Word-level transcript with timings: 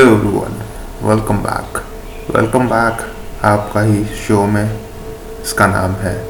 Hello 0.00 0.12
everyone 0.12 0.52
welcome 1.08 1.36
back 1.36 1.78
welcome 2.36 2.68
back 2.68 3.00
आपका 3.44 3.80
ही 3.80 4.04
show 4.04 4.46
में 4.46 4.80
इसका 5.42 5.66
नाम 5.66 5.90
है 5.90 6.24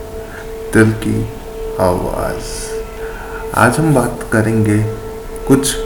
दिल 0.72 0.92
की 0.92 1.28
आवाज़। 1.80 2.48
आज 3.54 3.78
हम 3.78 3.94
बात 3.94 4.28
करेंगे 4.32 4.78
कुछ 5.48 5.76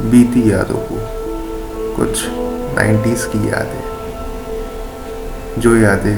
बीती 0.00 0.52
यादों 0.52 0.78
को, 0.78 0.98
कुछ 1.96 2.24
90s 2.78 3.24
की 3.24 3.48
यादें। 3.48 3.84
जो 5.58 5.76
यादें 5.76 6.16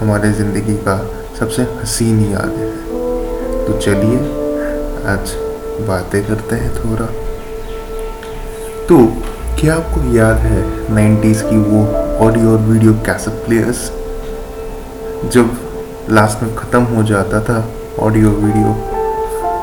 हमारे 0.00 0.32
ज़िंदगी 0.32 0.74
का 0.74 1.10
सबसे 1.38 1.62
हसीन 1.62 2.32
यादें 2.32 2.66
हैं। 2.66 3.66
तो 3.66 3.78
चलिए 3.78 4.18
आज 5.06 5.34
बातें 5.88 6.26
करते 6.26 6.56
हैं 6.56 6.74
थोड़ा। 6.74 7.06
तो 8.86 9.22
क्या 9.62 9.74
आपको 9.74 10.00
याद 10.14 10.36
है 10.36 10.60
90s 10.94 11.40
की 11.40 11.56
वो 11.56 11.80
ऑडियो 12.26 12.52
और 12.52 12.58
वीडियो 12.58 12.92
कैसेट 13.06 13.34
प्लेयर्स 13.44 13.82
जब 15.32 15.50
लास्ट 16.10 16.42
में 16.42 16.54
ख़त्म 16.56 16.82
हो 16.84 17.02
जाता 17.02 17.40
था 17.40 17.58
ऑडियो 18.00 18.30
वीडियो 18.30 18.72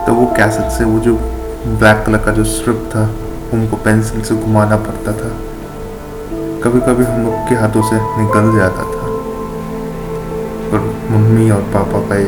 तो 0.05 0.13
वो 0.13 0.25
कैसेट 0.37 0.71
से 0.71 0.85
वो 0.85 0.99
जो 0.99 1.15
ब्लैक 1.65 2.03
कलर 2.05 2.17
का 2.17 2.31
जो 2.31 2.43
स्ट्रिप 2.43 2.89
था, 2.95 3.03
उनको 3.53 3.77
पेंसिल 3.77 4.21
से 4.21 4.35
घुमाना 4.35 4.77
पड़ता 4.77 5.11
था। 5.11 5.31
कभी 6.63 6.79
कभी 6.79 7.03
हम 7.03 7.25
लोग 7.25 7.49
के 7.49 7.55
हाथों 7.55 7.81
से 7.89 7.95
निकल 7.95 8.57
जाता 8.57 8.83
था। 8.83 9.11
और 10.69 10.95
मम्मी 11.11 11.49
और 11.49 11.61
पापा 11.75 11.99
का 11.99 12.21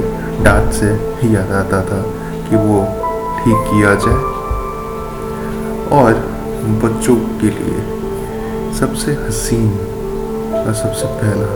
डांट 0.44 0.72
से 0.74 0.91
याद 1.34 1.52
आता 1.62 1.82
था 1.82 2.02
कि 2.49 2.55
वो 2.55 2.84
ठीक 3.40 3.66
किया 3.72 3.96
जाए। 3.96 4.22
और 5.99 6.30
बच्चों 6.80 7.16
के 7.16 7.50
लिए 7.50 7.80
सबसे 8.80 9.12
हसीन 9.12 9.70
और 10.58 10.74
सबसे 10.74 11.06
पहला 11.06 11.48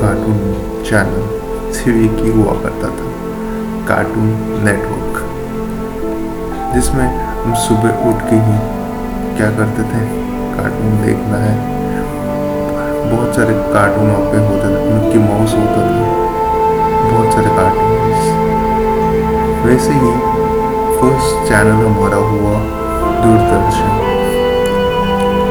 कार्टून 0.00 0.38
चैनल 0.84 1.72
सिर्फ़ 1.72 1.98
एक 1.98 2.24
ही 2.24 2.30
हुआ 2.30 2.52
करता 2.52 2.88
था, 2.88 3.08
कार्टून 3.88 4.28
नेटवर्क, 4.64 5.20
जिसमें 6.74 7.06
हम 7.16 7.54
सुबह 7.54 8.08
उठ 8.08 8.22
के 8.30 8.36
ही 8.36 8.56
क्या 9.36 9.50
करते 9.50 9.82
थे? 9.82 10.02
कार्टून 10.56 10.96
देखना 11.06 11.36
है। 11.36 11.54
बहुत 13.10 13.36
सारे 13.36 13.54
कार्टून 13.74 14.10
वहाँ 14.10 14.32
पे 14.32 14.38
होते 14.38 14.66
थे, 14.66 14.92
मिक्की 14.94 15.18
माउस 15.18 15.54
होता 15.54 15.86
था। 15.86 16.10
बहुत 17.12 17.32
सारे 17.34 17.56
कार्टून 17.56 17.88
वैसे 19.64 19.92
ही 19.92 20.12
फ़र्स्ट 21.00 21.48
चैनल 21.48 21.86
हमारा 21.86 22.16
हुआ 22.16 22.58
दूरदर्शन। 23.22 23.99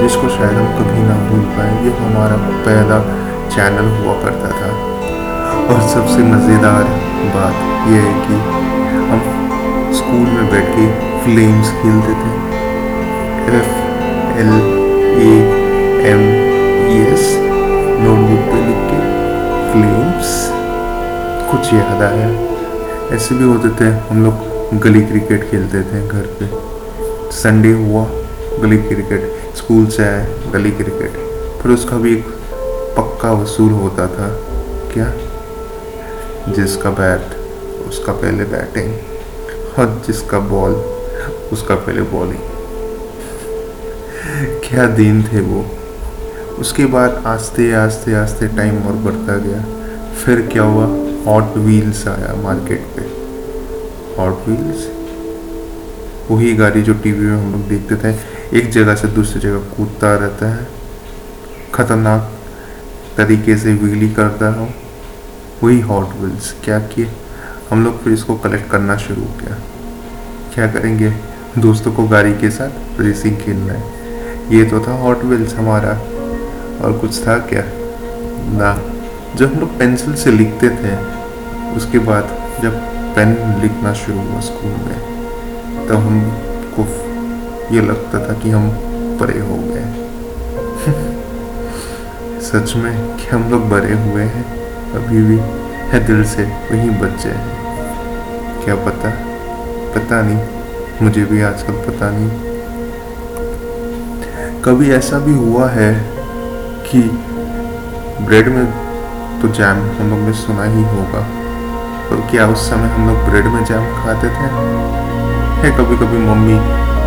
जिसको 0.01 0.29
शायद 0.29 0.57
हम 0.57 0.67
कभी 0.75 1.01
ना 1.03 1.15
भूल 1.29 1.41
पाए 1.55 1.71
ये 1.85 1.91
हमारा 1.97 2.37
पहला 2.65 2.99
चैनल 3.49 3.89
हुआ 3.97 4.13
करता 4.23 4.49
था। 4.51 4.71
और 5.69 5.81
सबसे 5.89 6.23
मज़ेदार 6.23 6.83
बात 7.33 7.55
यह 7.89 8.05
है 8.05 8.13
कि 8.27 8.35
हम 9.09 9.19
स्कूल 9.93 10.27
में 10.35 10.49
बैठ 10.51 10.69
के 10.75 10.87
फ्लेम्स 11.23 11.71
खेलते 11.71 12.13
थे। 12.21 12.31
F 13.57 13.73
L 14.39 14.53
A 15.21 15.33
M 16.11 16.23
S 16.91 17.25
notebook 18.03 18.45
पे 18.51 18.61
लिख 18.67 18.85
के 18.91 18.99
फ्लेम्स। 19.71 20.37
कुछ 21.51 21.73
याद 21.73 22.01
आया? 22.03 22.29
ऐसे 23.15 23.35
भी 23.35 23.43
होते 23.43 23.69
थे, 23.79 23.89
हम 24.09 24.23
लोग 24.23 24.79
गली 24.79 25.01
क्रिकेट 25.01 25.49
खेलते 25.51 25.81
थे 25.81 26.07
घर 26.07 26.25
पे। 26.39 26.49
संडे 27.31 27.71
हुआ 27.73 28.03
गली 28.61 28.77
क्रिकेट, 28.77 29.55
स्कूल 29.55 29.87
से 29.87 30.03
आए, 30.03 30.39
गली 30.53 30.71
क्रिकेट। 30.71 31.11
फिर 31.61 31.71
उसका 31.71 31.97
भी 31.97 32.13
एक 32.13 32.25
पक्का 32.97 33.31
वसूल 33.31 33.71
होता 33.71 34.07
था, 34.07 34.29
क्या? 34.93 35.13
जिसका 36.53 36.89
बैट, 36.89 37.21
उसका 37.87 38.13
पहले 38.13 38.43
बैटिंग, 38.43 38.95
और 39.79 40.03
जिसका 40.07 40.39
बॉल, 40.39 40.71
उसका 41.51 41.75
पहले 41.75 42.01
बॉलिंग। 42.01 42.39
क्या 44.63 44.85
दिन 44.85 45.23
थे 45.23 45.41
वो। 45.41 45.65
उसके 46.59 46.85
बाद 46.85 47.23
आस्ते 47.25 47.73
आस्ते 47.73 48.13
आस्ते 48.13 48.47
टाइम 48.47 48.83
और 48.83 48.93
बढ़ता 48.93 49.35
गया। 49.35 49.65
फिर 50.13 50.49
क्या 50.53 50.63
हुआ? 50.63 50.85
हॉट 51.25 51.57
व्हील्स 51.57 52.07
आया 52.07 52.41
मार्केट 52.41 52.87
पे। 52.95 53.01
हॉट 54.21 54.47
व्हील्स 54.47 54.89
वही 56.31 56.55
गाड़ी 56.55 56.81
जो 56.81 56.93
टीवी 56.93 57.25
में 57.25 57.45
हम 57.45 57.51
लोग 57.51 57.61
देखते 57.61 57.95
थे। 57.95 58.38
एक 58.53 58.71
जगह 58.71 58.95
से 58.95 59.07
दूसरी 59.07 59.39
जगह 59.39 59.57
कूदता 59.57 60.15
रहता 60.15 60.49
है। 60.55 60.67
खतरनाक 61.73 62.33
तरीके 63.17 63.57
से 63.57 63.73
व्हीली 63.73 64.09
करता 64.09 64.49
हो। 64.49 64.69
वही 65.63 65.79
हॉट 65.79 66.09
व्हील्स 66.17 66.55
क्या 66.63 66.79
किए? 66.79 67.11
हम 67.71 67.83
लोग 67.83 68.03
फिर 68.03 68.13
इसको 68.13 68.35
कलेक्ट 68.35 68.71
करना 68.71 68.97
शुरू 68.97 69.21
किया। 69.21 69.57
क्या 70.53 70.67
करेंगे? 70.67 71.13
दोस्तों 71.57 71.93
को 71.93 72.07
गाड़ी 72.07 72.33
के 72.33 72.49
साथ 72.49 73.01
रेसिंग 73.01 73.37
खेलना 73.37 73.73
है। 73.73 73.83
ये 74.55 74.65
तो 74.65 74.79
था 74.79 74.91
हॉट 74.91 75.23
व्हील्स 75.23 75.55
हमारा। 75.55 75.89
और 76.85 76.97
कुछ 77.01 77.27
था 77.27 77.37
क्या? 77.37 77.63
ना। 78.57 78.81
जब 79.35 79.53
हम 79.53 79.59
लोग 79.59 79.79
पेंसिल 79.79 80.15
से 80.15 80.31
लिखते 80.31 80.69
थे, 80.69 80.95
उसके 81.75 81.99
बाद 81.99 82.23
जब 82.63 82.75
पेन 83.15 83.61
लिखना 83.61 83.93
शुरू 83.93 84.19
हुआ 84.19 84.39
स्कूल 84.39 84.71
में, 84.71 84.99
तब 85.81 85.87
तो 85.89 85.97
हमको 85.97 87.08
ये 87.71 87.81
लगता 87.81 88.19
था 88.19 88.33
कि 88.33 88.49
हम 88.49 88.69
बड़े 89.19 89.39
हो 89.39 89.57
गए। 89.63 89.87
सच 92.41 92.75
में 92.75 93.17
कि 93.17 93.27
हम 93.27 93.49
लोग 93.51 93.69
बड़े 93.69 93.93
हुए 93.93 94.23
हैं, 94.23 94.43
अभी 94.95 95.21
भी 95.21 95.37
है 95.89 95.99
दिल 96.05 96.23
से 96.25 96.43
वही 96.43 96.89
बच्चे 96.89 97.29
हैं 97.29 98.63
क्या 98.63 98.75
पता? 98.75 99.09
पता 99.95 100.21
नहीं, 100.21 100.39
मुझे 101.01 101.25
भी 101.25 101.41
आजकल 101.41 101.73
पता 101.87 102.09
नहीं। 102.11 102.29
कभी 104.61 104.91
ऐसा 104.91 105.19
भी 105.19 105.33
हुआ 105.33 105.69
है 105.69 105.93
कि 106.87 107.01
ब्रेड 108.25 108.47
में 108.47 108.65
तो 109.41 109.47
जैम 109.47 109.77
हम 109.97 110.09
लोग 110.09 110.19
ने 110.19 110.33
सुना 110.33 110.63
ही 110.63 110.83
होगा। 110.83 111.19
और 112.09 112.27
क्या 112.31 112.47
उस 112.47 112.69
समय 112.69 112.87
हम 112.87 113.07
लोग 113.07 113.17
ब्रेड 113.29 113.45
में 113.45 113.63
जैम 113.65 113.85
खाते 113.95 114.27
थे? 114.27 114.47
है 115.61 115.71
कभी 115.77 115.95
कभी 115.97 116.17
मम्मी 116.17 116.57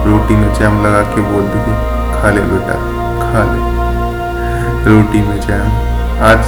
रोटी 0.07 0.37
में 0.37 0.55
जैम 0.55 0.87
लगा 0.87 1.03
के 1.03 1.21
बोलती 1.21 1.59
थी 1.59 1.75
खा 2.15 2.31
ले 2.31 2.41
बेटा, 2.41 2.75
खा 3.23 3.43
ले। 3.53 3.59
रोटी 4.91 5.21
में 5.23 5.41
जैम। 5.41 5.69
आज 6.23 6.39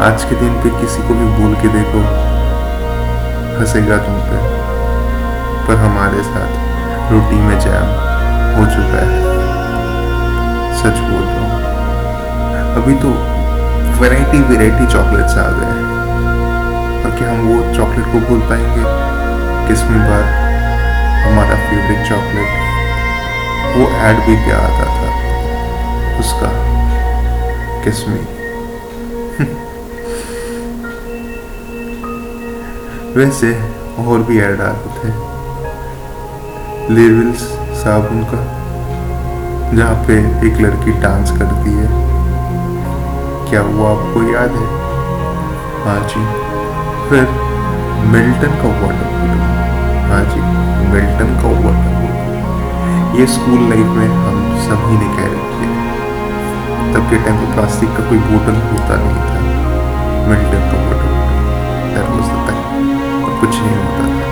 आज 0.00 0.24
के 0.24 0.36
दिन 0.36 0.54
पे 0.54 0.70
किसी 0.80 1.02
को 1.02 1.14
भी 1.14 1.24
बोल 1.24 1.54
के 1.54 1.68
देखो, 1.68 2.00
हंसेगा 3.60 3.96
तुम 3.96 4.14
पे। 4.14 4.38
पर 5.66 5.76
हमारे 5.76 6.22
साथ 6.22 7.12
रोटी 7.12 7.36
में 7.36 7.60
जैम 7.60 7.86
हो 8.56 8.66
चुका 8.66 9.04
है। 9.04 9.20
सच 10.76 10.98
बोल 11.00 11.22
रहा 11.22 11.44
हूँ। 11.44 11.62
अभी 12.74 12.94
तो 12.94 13.08
वैरायटी 14.02 14.40
वैरायटी 14.40 14.86
चॉकलेट्स 14.86 15.38
आ 15.38 15.48
गए 15.50 15.66
हैं। 15.66 17.04
और 17.04 17.18
क्या 17.18 17.30
हम 17.30 17.46
वो 17.46 17.74
चॉकलेट 17.74 18.06
को 18.06 18.28
भूल 18.28 18.40
पाएँगे? 18.40 18.84
किसमें 19.68 20.00
बार 20.00 20.45
हमारा 21.26 21.54
फेवरेट 21.54 22.08
चॉकलेट 22.08 22.48
वो 23.76 23.88
ऐड 23.88 24.16
भी 24.16 24.44
क्या 24.44 24.56
आता 24.56 24.84
था? 24.84 25.08
उसका 26.18 26.50
किसमें? 27.84 28.26
वैसे 33.16 33.50
और 34.08 34.22
भी 34.22 34.40
ऐड 34.40 34.60
आते 34.60 34.88
थे। 34.98 35.08
लेवल्स 36.94 37.40
साबुन 37.82 38.24
का 38.24 38.40
जहाँ 39.76 40.04
पे 40.04 40.14
एक 40.46 40.54
लड़की 40.60 40.92
डांस 40.92 41.30
करती 41.30 41.72
है। 41.72 41.86
क्या 43.50 43.62
वो 43.62 43.86
आपको 43.86 44.32
याद 44.32 44.50
है? 44.50 44.66
हाँ 45.84 46.00
जी। 46.08 46.22
फिर 47.08 47.24
मिल्टन 48.12 48.52
का 48.62 48.68
वाटर 48.82 49.10
हाँ 50.10 50.24
जी। 50.24 50.40
मिल्टन 50.92 51.30
का 51.42 51.52
वाटर 51.64 51.94
ये 53.18 53.26
स्कूल 53.34 53.60
लाइफ 53.70 53.88
में 53.96 54.08
हम 54.08 54.38
सभी 54.64 54.96
ने 54.98 55.08
कह 55.16 55.26
रखी 55.32 55.64
है 55.64 56.92
तब 56.94 57.10
के 57.10 57.18
टाइम 57.24 57.36
पे 57.36 57.52
प्लास्टिक 57.54 57.90
का 57.96 58.08
कोई 58.08 58.18
बोतल 58.26 58.56
होता 58.66 58.96
नहीं 59.02 59.20
था। 59.26 59.38
मिल्टन 60.28 60.62
का 60.70 60.78
water 60.86 61.14
that 61.94 62.08
was 62.10 62.26
the 62.30 62.46
time 62.48 63.24
और 63.24 63.40
कुछ 63.40 63.52
नहीं 63.56 63.76
होता 63.76 64.04
था। 64.06 64.24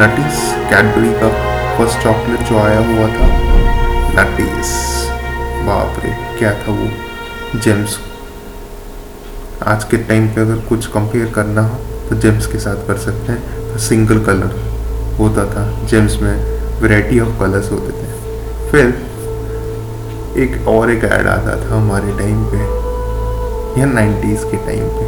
नटीज 0.00 0.40
कैडबरी 0.70 1.12
का 1.20 1.28
फ़र्स्ट 1.76 2.02
चॉकलेट 2.02 2.48
जो 2.48 2.58
आया 2.58 2.80
हुआ 2.88 3.08
था 3.14 3.28
नटीज 4.16 4.72
बाप 5.66 6.04
रे 6.04 6.10
क्या 6.38 6.52
था 6.60 6.72
वो? 6.72 7.58
जेम्स 7.60 7.98
आज 9.66 9.84
के 9.84 9.96
टाइम 10.08 10.28
पे 10.28 10.40
अगर 10.40 10.56
कुछ 10.68 10.86
कंपेयर 10.94 11.32
करना 11.34 11.62
हो 11.62 11.76
तो 12.08 12.16
जेम्स 12.20 12.46
के 12.46 12.58
साथ 12.58 12.86
कर 12.88 12.96
सकते 12.98 13.32
हैं। 13.32 13.78
सिंगल 13.80 14.18
कलर 14.24 14.50
होता 15.18 15.44
था 15.46 15.86
जेम्स 15.86 16.20
में 16.22 16.36
वैरायटी 16.80 17.20
ऑफ़ 17.20 17.40
कलर्स 17.40 17.70
होते 17.72 17.92
थे। 17.92 18.06
फिर 18.70 18.86
एक 20.38 20.68
और 20.68 20.90
एक 20.90 21.04
ऐड 21.04 21.26
आता 21.26 21.56
था 21.56 21.76
हमारे 21.76 22.12
टाइम 22.18 22.44
पे, 22.44 22.58
या 23.80 23.86
नाइन्टीज़ 23.86 24.44
के 24.44 24.56
टाइम 24.56 24.88
पे। 24.88 25.04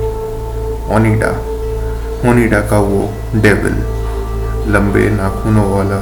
ओनिडा 0.94 1.31
ओनिडा 2.31 2.61
का 2.61 2.79
वो 2.79 3.08
डेविल 3.35 3.75
लंबे 4.73 5.11
नाखूनों 5.11 5.70
वाला, 5.70 6.00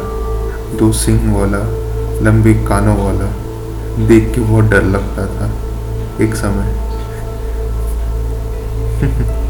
दो 0.78 0.92
सिंह 0.92 1.36
वाला, 1.36 1.58
लंबे 2.20 2.54
कानों 2.54 2.96
वाला, 2.96 3.26
देख 4.06 4.34
के 4.34 4.40
बहुत 4.40 4.64
डर 4.64 4.82
लगता 4.82 5.26
था 5.26 5.50
एक 6.24 6.34
समय। 6.34 6.72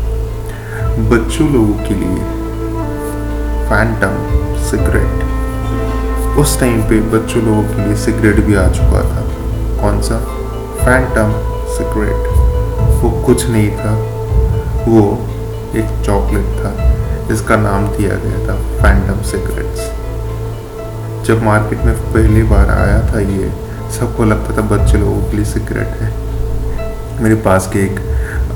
बच्चों 1.11 1.49
लोगों 1.49 1.75
के 1.75 1.95
लिए 1.95 2.19
फैंटम 3.69 4.44
सिगरेट। 4.71 6.37
उस 6.39 6.61
टाइम 6.61 6.83
पे 6.83 7.01
बच्चों 7.01 7.43
लोगों 7.43 7.63
के 7.63 7.85
लिए 7.85 7.97
सिगरेट 7.97 8.37
भी 8.37 8.55
आ 8.55 8.69
चुका 8.69 9.01
था। 9.01 9.23
कौन 9.83 10.03
सा? 10.03 10.19
Phantom 10.85 11.33
cigarette. 11.69 12.35
वो 13.03 13.23
कुछ 13.23 13.49
नहीं 13.49 13.71
था। 13.71 13.95
वो 14.89 15.19
एक 15.77 16.07
चॉकलेट 16.07 16.45
था। 16.45 16.95
जिसका 17.29 17.57
नाम 17.57 17.89
दिया 17.89 18.15
गया 18.15 18.49
था 18.49 18.55
फैंटम 18.83 19.23
सिगरेट्स 19.23 19.91
जब 21.29 21.43
मार्केट 21.43 21.83
में 21.83 21.95
पहली 22.13 22.43
बार 22.43 22.71
आया 22.71 23.15
था 23.15 23.21
ये, 23.21 23.53
सबको 23.91 24.25
लगता 24.25 24.57
था 24.57 24.61
बच्चे 24.61 24.99
लोगों 24.99 25.23
के 25.23 25.37
लिए 25.37 25.45
सिगरेट 25.45 25.87
है। 25.87 26.15
मेरे 27.23 27.35
पास 27.35 27.71
के 27.73 27.79
एक 27.79 28.14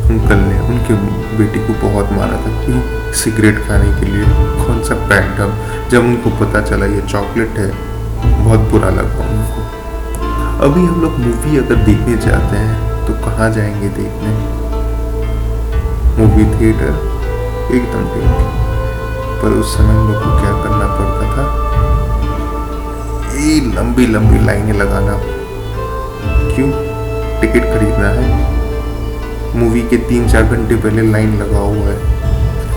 अंकल 0.09 0.37
ने 0.37 0.59
उनके 0.61 0.95
बेटी 1.39 1.61
को 1.67 1.89
बहुत 1.89 2.13
मारा 2.13 2.37
था 2.37 2.65
क्यों 2.65 3.13
सिगरेट 3.13 3.59
खाने 3.59 4.01
के 4.01 4.07
लिए 4.07 4.25
कौन 4.65 4.83
सा 4.85 4.95
पैंटम 4.95 5.53
जब 5.91 6.01
उनको 6.01 6.31
पता 6.31 6.61
चला 6.61 6.87
ये 6.87 7.01
चॉकलेट 7.01 7.59
है, 7.59 7.71
बहुत 8.45 8.61
बुरा 8.61 8.91
लगा 8.91 9.27
उनको। 9.27 9.67
अभी 10.65 10.81
हम 10.87 11.01
लोग 11.03 11.19
मूवी 11.19 11.57
अगर 11.59 11.75
देखने 11.75 12.17
जाते 12.17 12.57
हैं 12.57 13.07
तो 13.07 13.13
कहाँ 13.27 13.51
जाएँगे 13.51 13.89
देखने? 13.89 14.33
मूवी 16.19 16.45
थिएटर 16.45 16.93
एकदम 17.75 18.05
ठीक 18.15 18.47
पर 19.43 19.49
उस 19.49 19.77
समय 19.77 19.87
हम 19.87 20.13
लोग 20.13 20.23
को 20.25 20.31
क्या 20.41 20.53
करना 20.63 20.87
पड़ता 20.97 21.25
था? 21.37 21.45
ये 23.39 23.61
लंबी 23.61 24.07
लंबी 24.07 24.45
लाइनें 24.47 24.73
लगाना। 24.73 25.19
क्यों? 26.55 26.71
टिकट 27.41 27.65
खरीदना 27.75 28.09
है। 28.09 28.58
मूवी 29.55 29.83
के 29.83 29.97
तीन 30.09 30.29
चार 30.29 30.43
घंटे 30.43 30.77
पहले 30.77 31.03
लाइन 31.13 31.39
लगा 31.41 31.59
हुआ 31.59 31.87
है। 31.87 31.97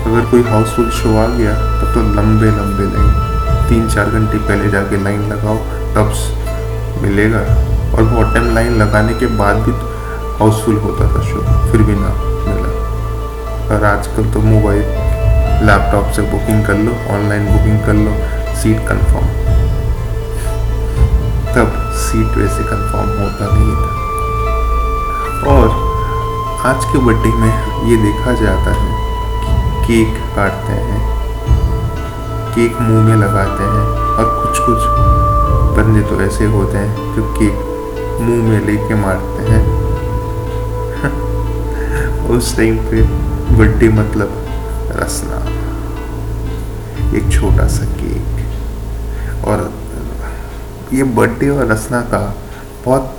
अगर 0.02 0.24
कोई 0.30 0.42
हाउसफुल 0.42 0.88
शो 0.90 1.16
आ 1.18 1.26
गया, 1.28 1.52
तब 1.80 1.92
तो 1.94 2.00
लंबे 2.16 2.46
लंबे 2.50 2.84
लाइन 2.94 3.68
तीन 3.68 3.88
चार 3.88 4.06
घंटे 4.06 4.38
पहले 4.38 4.70
जाके 4.70 5.02
लाइन 5.04 5.20
लगाओ, 5.32 5.56
तब 5.94 6.12
मिलेगा। 7.02 7.40
और 7.92 8.02
बहुत 8.02 8.34
टाइम 8.34 8.54
लाइन 8.54 8.80
लगाने 8.82 9.14
के 9.14 9.26
बाद 9.38 9.56
भी 9.64 9.72
हाउसफुल 10.38 10.76
होता 10.78 11.08
था 11.08 11.22
शो 11.22 11.40
फिर 11.72 11.82
भी 11.82 11.94
ना 11.94 12.14
मिला। 12.46 13.74
और 13.74 13.84
आजकल 13.84 14.32
तो 14.32 14.40
मोबाइल 14.40 14.82
लैपटॉप 15.66 16.12
से 16.12 16.22
बुकिंग 16.22 16.64
कर 16.66 16.76
लो 16.76 16.92
ऑनलाइन 17.14 17.46
बुकिंग 17.46 17.78
कर 17.86 17.94
लो 17.94 18.12
सीट 18.62 18.78
कंफर्म 18.88 19.26
तब 21.54 21.80
सीट 22.02 22.36
वैसे 22.38 22.62
कंफर्म 22.64 23.08
होता 23.20 23.54
नहीं 23.54 23.74
था। 23.76 23.90
और 25.52 25.81
आज 26.64 26.84
के 26.84 26.98
बर्थडे 26.98 27.28
में 27.28 27.88
ये 27.90 27.96
देखा 27.96 28.32
जाता 28.32 28.72
है 28.72 28.90
कि 29.86 29.86
केक 29.86 30.18
काटते 30.36 30.72
हैं, 30.72 31.00
केक 32.54 32.76
मुँह 32.80 33.04
में 33.04 33.16
लगाते 33.16 33.64
हैं 33.64 33.86
और 34.16 34.28
कुछ 34.42 34.58
कुछ 34.58 34.84
बंदे 35.76 36.02
तो 36.10 36.20
ऐसे 36.22 36.44
होते 36.44 36.78
हैं 36.78 37.14
जो 37.16 37.22
केक 37.32 38.20
मुँह 38.20 38.44
में 38.44 38.66
लेके 38.66 38.94
मारते 38.94 39.48
हैं। 39.48 39.62
उस 42.36 42.56
टाइम 42.56 42.78
पे 42.90 43.02
बर्थडे 43.56 43.88
मतलब 43.88 44.36
रसना, 44.96 45.40
एक 47.18 47.32
छोटा 47.32 47.66
सा 47.68 47.86
केक। 47.96 49.44
और 49.44 49.72
ये 50.92 51.02
बर्थडे 51.18 51.48
और 51.48 51.66
रसना 51.66 52.00
का 52.00 52.24
बहुत 52.84 53.14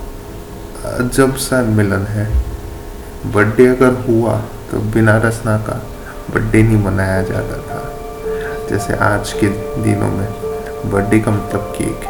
अजब 0.85 1.35
सा 1.41 1.61
मिलन 1.73 2.07
है। 2.07 2.52
बर्थडे 3.25 3.65
अगर 3.67 3.93
हुआ 4.07 4.37
तो 4.71 4.79
बिना 4.93 5.17
रसना 5.17 5.57
का 5.57 5.73
बर्थडे 6.33 6.63
नहीं 6.63 6.83
मनाया 6.83 7.21
जाता 7.23 7.57
था। 7.57 8.67
जैसे 8.69 8.93
आज 8.93 9.33
के 9.33 9.47
दिनों 9.83 10.07
में 10.07 10.27
बर्थडे 10.91 11.19
का 11.19 11.31
मतलब 11.31 11.73
केक। 11.77 12.07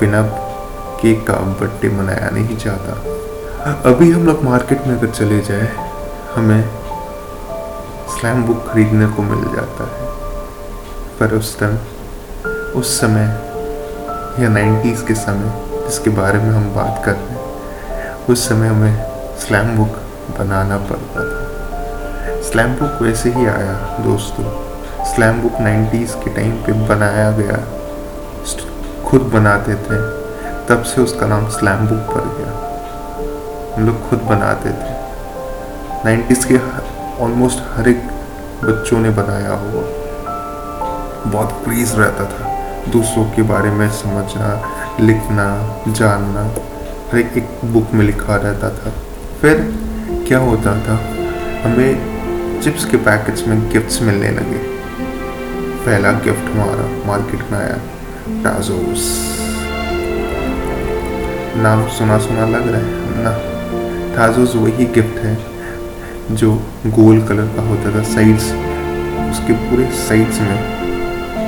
बिना 0.00 0.22
केक 1.02 1.26
का 1.26 1.34
बर्थडे 1.34 1.88
मनाया 1.88 2.30
नहीं 2.30 2.56
जाता। 2.56 2.92
अभी 3.90 4.10
हम 4.12 4.26
लोग 4.26 4.42
मार्केट 4.42 4.86
में 4.86 4.98
अगर 4.98 5.10
चले 5.10 5.40
जाए, 5.40 5.68
हमें 6.34 6.62
स्लैम 8.08 8.44
बुक 8.44 8.66
खरीदने 8.68 9.06
को 9.06 9.22
मिल 9.22 9.44
जाता 9.56 9.84
है। 9.84 10.08
पर 11.20 11.34
उस 11.36 11.58
टाइम 11.60 11.78
उस 12.80 13.00
समय 13.00 13.26
या 14.42 14.48
नाइन्टीज़ 14.48 15.04
के 15.04 15.14
समय 15.14 15.52
जिसके 15.88 16.10
बारे 16.10 16.38
में 16.38 16.50
हम 16.50 16.74
बात 16.74 17.02
कर 17.04 17.12
रहे 17.12 17.30
हैं, 17.30 18.26
उस 18.26 18.48
समय 18.48 18.68
हमें 18.68 19.04
स्लैम 19.38 19.76
बुक 19.76 19.96
बनाना 20.38 20.76
पड़ता 20.76 21.20
था। 21.20 21.50
स्लैम 22.42 22.74
बुक 22.74 23.02
वैसे 23.02 23.30
ही 23.30 23.46
आया 23.46 23.98
दोस्तों। 24.00 24.70
स्लैम 25.04 25.42
बुक 25.42 25.60
नाइन्टीज़ 25.60 26.14
के 26.16 26.30
टाइम 26.30 26.50
पे 26.50 26.72
बनाया 26.72 27.30
गया। 27.30 27.58
खुद 29.08 29.20
बनाते 29.20 29.74
थे। 29.74 30.20
तब 30.68 30.82
से 30.82 31.00
उसका 31.00 31.26
नाम 31.26 31.48
स्लैम 31.48 31.78
बुक 31.78 32.14
पड़ 32.14 32.22
गया। 32.22 32.76
हम 33.76 33.86
लोग 33.86 34.10
खुद 34.10 34.18
बनाते 34.18 34.68
थे। 34.68 35.00
नाइन्टीज़ 36.04 36.46
के 36.52 36.58
ऑलमोस्ट 37.24 37.78
हर 37.78 37.88
एक 37.88 38.04
बच्चों 38.64 38.98
ने 38.98 39.10
बनाया 39.10 39.50
हुआ 39.50 39.82
बहुत 41.26 41.62
क्रेज 41.64 41.94
रहता 41.94 42.24
था। 42.24 42.50
दूसरों 42.92 43.24
के 43.24 43.42
बारे 43.42 43.70
में 43.70 43.90
समझना 43.90 44.76
लिखना 45.00 45.76
जानना 45.88 46.42
हर 47.12 47.18
एक, 47.18 47.60
बुक 47.64 47.86
में 47.94 48.06
लिखा 48.06 48.36
रहता 48.36 48.68
था। 48.68 48.92
फिर 49.40 49.78
क्या 50.30 50.38
होता 50.38 50.72
था? 50.82 50.94
हमें 51.62 52.60
चिप्स 52.62 52.84
के 52.90 52.96
पैकेट्स 53.06 53.46
में 53.46 53.62
गिफ्ट्स 53.70 54.00
मिलने 54.02 54.28
लगे। 54.30 54.58
पहला 55.86 56.12
गिफ्ट 56.26 56.50
हमारा 56.50 56.84
मार्केट 57.06 57.50
में 57.52 57.56
आया 57.58 57.78
टाजोस 58.44 59.08
नाम 61.64 61.86
सुना 61.96 62.18
सुना 62.28 62.46
लग 62.48 62.68
रहा 62.68 62.80
है 62.80 63.24
ना? 63.24 63.32
टाजोस 64.16 64.54
वही 64.56 64.86
गिफ्ट 64.94 65.18
है 65.24 65.36
जो 66.36 66.52
गोल 66.98 67.20
कलर 67.28 67.52
का 67.56 67.66
होता 67.68 67.94
था 67.98 68.02
साइड्स 68.12 68.46
उसके 69.26 69.58
पूरे 69.66 69.90
साइड्स 70.06 70.40
में 70.40 70.56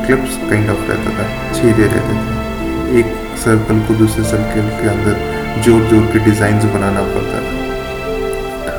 क्लिप्स 0.07 0.37
काइंड 0.51 0.71
ऑफ़ 0.71 0.87
रहता 0.91 1.19
था, 1.19 1.31
छेदे 1.55 1.87
रहते 1.87 2.19
थे। 2.19 3.01
एक 3.01 3.17
सर्कल 3.47 3.87
को 3.87 4.01
दूसरे 4.05 4.25
सर्कल 4.35 4.77
के 4.83 4.95
अंदर 4.97 5.63
ज़ोर 5.63 5.91
ज़ोर 5.91 6.13
के 6.13 6.31
डिज़ाइन 6.31 6.73
बनाना 6.75 7.11
पड़ता 7.15 7.41
था। 7.41 7.62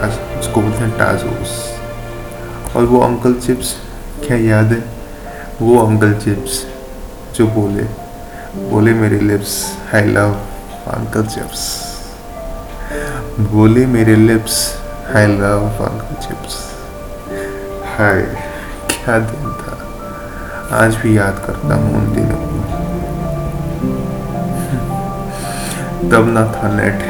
उसको 0.10 0.62
बोलते 0.62 0.77
हैं 0.77 0.98
टाजोस 0.98 1.79
और 2.75 2.83
वो 2.83 3.00
अंकल 3.00 3.33
चिप्स 3.33 3.75
क्या 4.27 4.38
याद 4.38 4.65
है? 4.65 4.83
वो 5.62 5.86
अंकल 5.86 6.13
चिप्स 6.13 6.65
जो 7.36 7.48
बोले 7.48 7.83
बोले 8.69 8.93
मेरे 8.93 9.19
lips 9.19 9.77
I 9.95 10.03
love 10.03 10.33
Uncle 10.88 11.25
Chips 11.25 11.83
बोले 13.39 13.86
मेरे 13.86 14.15
lips 14.15 14.81
I 15.15 15.27
love 15.27 15.67
Uncle 15.67 16.27
Chips 16.27 16.74
hi, 17.98 18.22
क्या 18.91 19.19
दिन 19.19 19.53
था। 19.53 19.77
आज 20.77 20.95
भी 20.95 21.17
याद 21.17 21.43
करता 21.48 21.75
हूँ 21.75 21.95
उन 21.95 22.13
दिनों। 22.13 22.38
को 22.38 22.53
तब 26.10 26.27
ना 26.27 26.45
था 26.45 26.75
नेट 26.75 27.03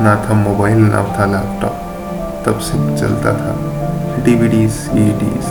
ना 0.00 0.24
था 0.28 0.34
मोबाइल 0.34 0.78
ना 0.78 1.04
था 1.04 1.26
लैपटॉप 1.26 1.89
तब 2.46 2.58
से 2.60 2.78
चलता 2.98 3.32
था। 3.34 4.22
डीवीडीज 4.24 4.70
सीडीज 4.72 5.46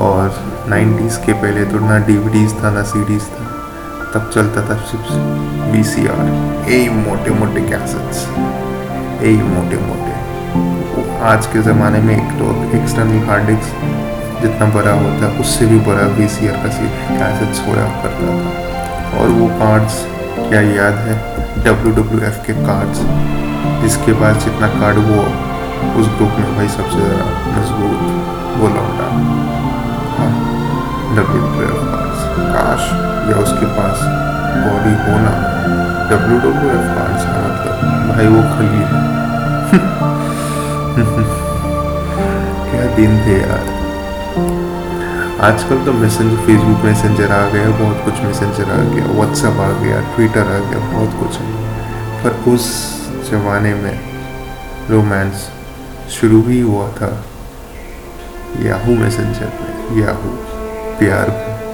और 0.00 0.34
नाइन्टीज़ 0.68 1.18
के 1.26 1.32
पहले 1.32 1.64
तो 1.66 1.78
ना 1.80 1.98
डीवीडीज 2.06 2.52
था, 2.62 2.70
ना 2.70 2.82
सीडीज 2.82 3.22
था। 3.28 3.44
तब 4.14 4.30
चलता 4.34 4.62
था 4.68 4.76
सिर्फ़ 4.88 5.70
वी 5.72 5.82
सी 5.84 6.06
आर 6.06 6.26
यही 6.70 6.88
मोटे 6.88 7.30
मोटे 7.38 7.60
कैसेट्स 7.70 8.26
यही 9.22 9.36
मोटे 9.44 9.76
मोटे। 9.86 10.12
आज 11.26 11.46
के 11.46 11.62
ज़माने 11.62 12.00
में 12.00 12.14
एक 12.16 12.32
तो 12.38 12.52
एक्सटर्नल 12.78 13.24
हार्ड 13.26 13.46
डिस्क 13.46 14.42
जितना 14.42 14.66
बड़ा 14.74 14.92
होता 14.92 15.26
है 15.26 15.40
उससे 15.40 15.66
भी 15.66 15.78
बड़ा 15.86 16.06
वी 16.16 16.28
सी 16.28 16.48
आर 16.48 16.56
का 16.62 16.70
सी 16.72 16.88
कैसेट्स 17.18 17.66
होया 17.66 17.86
करता 18.02 18.36
था। 18.42 19.20
और 19.20 19.28
वो 19.38 19.46
कार्ड्स 19.60 20.04
क्या 20.38 20.60
याद 20.60 20.94
है? 21.06 21.16
डब्ल्यू 21.64 21.92
डब्ल्यू 21.94 22.20
एफ़ 22.28 22.38
के 22.46 22.52
कार्ड्स 22.66 23.00
जिसके 23.82 24.12
पास 24.20 24.44
जितना 24.44 24.68
कार्ड 24.80 24.98
वो 25.08 25.24
उस 26.00 26.06
ग्रुप 26.16 26.32
में 26.40 26.48
भाई 26.56 26.68
सबसे 26.68 26.98
ज़्यादा 27.00 27.26
मज़बूत 27.54 28.00
वो 28.58 28.66
लौटा 28.76 29.08
डब्ल्यू 31.16 31.40
डब्ल्यू 31.42 31.64
एफ़ 31.64 31.82
कार्ड्स 31.90 32.20
काश 32.54 32.82
या 33.30 33.36
उसके 33.42 33.66
पास 33.76 33.96
बॉडी 34.64 34.94
होना। 35.02 35.32
डब्ल्यू 36.10 36.36
डब्ल्यू 36.44 36.68
एफ़ 36.70 36.88
कार्ड्स 36.96 37.22
का 37.26 37.38
मतलब। 37.44 37.74
भाई 38.08 38.26
वो 38.26 38.40
खली 38.54 38.80
है। 38.80 38.86
क्या 42.70 42.84
दिन 42.96 43.12
थे 43.26 43.36
यार। 43.40 43.64
आजकल 45.44 45.78
तो 45.84 45.90
मैसेंजर 45.92 46.36
फेसबुक 46.46 46.84
मैसेंजर 46.84 47.32
आ 47.32 47.48
गया, 47.48 47.68
बहुत 47.78 48.04
कुछ 48.04 48.20
मैसेंजर 48.24 48.70
आ 48.72 48.76
गया 48.94 49.06
व्हाट्सएप 49.12 49.58
आ 49.60 49.70
गया 49.82 50.00
ट्विटर 50.14 50.40
आ 50.40 50.58
गया, 50.68 50.78
बहुत 50.92 51.10
कुछ 51.20 51.32
पर 52.22 52.32
उस 52.52 52.64
जमाने 53.30 53.72
में 53.74 53.96
रोमांस 54.90 55.36
शुरू 56.10 56.42
ही 56.42 56.60
हुआ 56.60 56.88
था। 56.88 57.24
याहू 58.60 58.94
मैसेंजर 58.94 59.52
में 59.60 60.02
याहू। 60.02 60.30
प्यार 60.98 61.30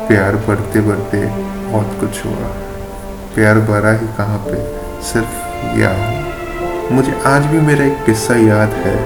प्यार 0.09 0.37
बढ़ते 0.37 0.81
बढ़ते 0.81 1.27
बहुत 1.67 1.97
कुछ 2.01 2.25
हुआ। 2.27 2.49
प्यार 3.35 3.59
भरा 3.59 3.93
ही 3.93 4.07
कहाँ 4.07 4.39
पे? 4.39 4.81
सिर्फ़ 5.03 5.35
याहू। 5.79 6.95
मुझे 6.95 7.21
आज 7.27 7.45
भी 7.45 7.61
मेरा 7.61 7.85
एक 7.85 8.05
किस्सा 8.05 8.35
याद 8.35 8.69
है, 8.69 8.97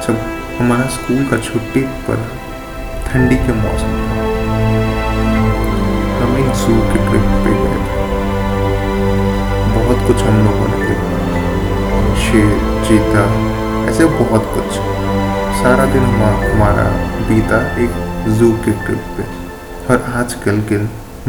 जब 0.00 0.18
हमारा 0.58 0.82
स्कूल 0.82 1.24
का 1.24 1.36
छुट्टी 1.36 1.80
पर 1.80 2.26
ठंडी 3.06 3.36
के 3.36 3.52
मौसम 3.52 3.96
हम 6.20 6.36
एक 6.38 6.50
जू 6.54 6.80
के 6.80 6.98
ट्रिप 6.98 7.28
पे 7.44 7.52
गए 7.52 7.80
थे। 7.86 8.00
बहुत 9.76 10.06
कुछ 10.08 10.22
हम 10.22 10.44
लोगों 10.44 10.68
ने 10.68 10.86
देखा। 10.86 11.10
शेर, 12.14 12.84
चीता 12.88 13.24
ऐसे 13.90 14.04
बहुत 14.04 14.50
कुछ। 14.54 14.72
सारा 15.62 15.84
दिन 15.84 16.02
हमारा 16.02 16.84
बीता 17.28 17.78
एक 17.78 17.90
जू 18.38 18.52
के 18.52 18.72
ट्रिप 18.72 18.98
पे। 18.98 19.22
और 19.92 20.02
आजकल 20.14 20.60
के 20.60 20.76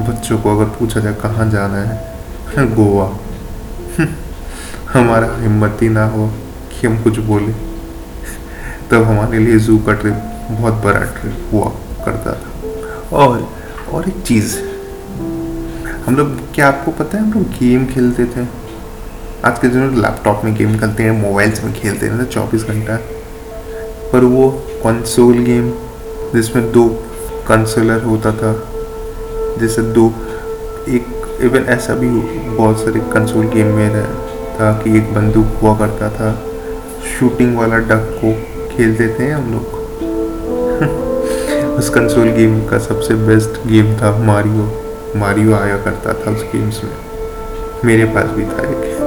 बच्चों 0.01 0.38
को 0.38 0.58
अगर 0.58 0.65
पूछा 0.65 1.00
जाए, 1.00 1.13
कहाँ 1.13 1.50
जाना 1.50 1.77
है? 1.77 2.15
गोवा। 2.75 3.18
हमारा 4.94 5.41
हिम्मत 5.41 5.77
ही 5.82 5.89
ना 5.89 6.06
हो 6.06 6.32
कि 6.72 6.88
हम 6.88 7.03
कुछ 7.03 7.20
बोले। 7.20 7.51
तब 8.91 9.03
हमारे 9.03 9.39
लिए 9.39 9.60
जू 9.60 9.77
का 9.77 9.94
ट्रिप 9.94 10.13
बहुत 10.51 10.74
बड़ा 10.74 11.00
ट्रिप 11.00 11.50
हुआ 11.53 11.72
करता 12.06 12.34
था। 12.34 12.50
और 13.18 13.53
और 13.91 14.08
एक 14.08 14.22
चीज़, 14.22 14.60
हम 16.06 16.15
लोग, 16.18 16.53
क्या 16.53 16.68
आपको 16.68 16.91
पता 16.91 17.18
है 17.18 17.24
हम 17.24 17.34
लोग 17.34 17.44
गेम 17.44 17.86
खेलते 17.86 18.25
थे? 18.25 18.71
आज 19.45 19.60
के 19.60 19.67
दिन 19.67 20.01
लैपटॉप 20.01 20.41
में 20.43 20.55
गेम 20.55 20.79
खेलते 20.79 21.03
हैं 21.03 21.12
मोबाइल्स 21.12 21.63
में 21.63 21.74
खेलते 21.74 22.05
हैं 22.05 22.25
चौबीस 22.25 22.63
घंटा। 22.63 22.95
पर 24.13 24.24
वो 24.24 24.50
कंसोल 24.67 25.33
गेम 25.33 25.71
जिसमें 26.33 26.71
दो 26.71 26.89
कंसोलर 27.48 28.03
होता 28.03 28.31
था, 28.31 28.69
जैसे 29.60 29.81
दो, 29.81 30.13
एक 30.89 31.38
इवन 31.41 31.60
ऐसा 31.60 31.93
भी 31.93 32.10
बहुत 32.50 32.79
सारे 32.79 33.00
कंसोल 33.00 33.45
गेम 33.45 33.67
में 33.67 34.03
था 34.55 34.74
कि 34.74 34.98
एक 34.98 35.13
बंदूक 35.13 35.45
हुआ 35.62 35.77
करता 35.77 36.10
था। 36.10 36.45
शूटिंग 37.19 37.57
वाला 37.57 37.77
डक 37.77 38.21
को 38.24 38.33
खेलते 38.75 39.19
थे 39.19 39.31
हम 39.31 39.53
लोग। 39.53 39.65
उस 41.77 41.89
कंसोल 41.89 42.29
गेम 42.29 42.67
का 42.67 42.77
सबसे 42.77 43.13
बेस्ट 43.13 43.67
गेम 43.67 43.95
था 43.95 44.17
मारियो 44.17 44.81
मारियो 45.19 45.55
आया 45.55 45.77
करता 45.77 46.13
था 46.13 46.31
उस 46.31 46.43
गेम्स 46.43 46.83
में। 46.83 46.91
मेरे 47.86 48.05
पास 48.05 48.25
भी 48.25 48.43
था 48.43 48.69
एक। 48.69 49.00